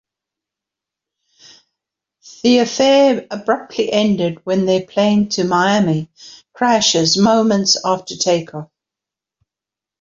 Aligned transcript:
The 2.41 2.57
affair 2.57 3.27
abruptly 3.29 3.91
ended 3.91 4.43
when 4.47 4.65
their 4.65 4.83
plane 4.83 5.29
to 5.29 5.43
Miami 5.43 6.09
crashes 6.53 7.19
moments 7.19 7.77
after 7.85 8.17
take 8.17 8.55
off. 8.55 8.71